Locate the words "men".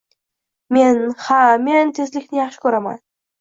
0.77-0.97, 1.67-1.93